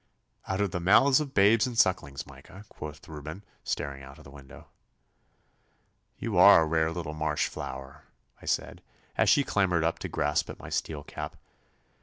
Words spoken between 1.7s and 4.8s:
sucklings, Micah,' quoth Reuben, staring out of the window.